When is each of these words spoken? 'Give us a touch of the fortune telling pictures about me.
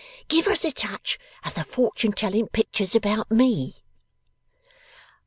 'Give 0.27 0.47
us 0.47 0.65
a 0.65 0.71
touch 0.71 1.19
of 1.45 1.53
the 1.53 1.63
fortune 1.63 2.11
telling 2.11 2.47
pictures 2.47 2.95
about 2.95 3.29
me. 3.29 3.83